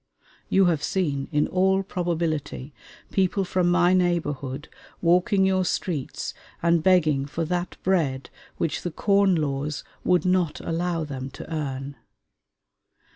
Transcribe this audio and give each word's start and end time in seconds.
You 0.49 0.65
have 0.65 0.81
seen, 0.81 1.27
in 1.31 1.45
all 1.47 1.83
probability, 1.83 2.73
people 3.11 3.45
from 3.45 3.69
my 3.69 3.93
neighborhood 3.93 4.67
walking 4.99 5.45
your 5.45 5.63
streets 5.63 6.33
and 6.59 6.81
begging 6.81 7.27
for 7.27 7.45
that 7.45 7.77
bread 7.83 8.31
which 8.57 8.81
the 8.81 8.89
Corn 8.89 9.35
Laws 9.35 9.83
would 10.03 10.25
not 10.25 10.59
allow 10.59 11.03
them 11.03 11.29
to 11.29 11.53
earn. 11.53 11.97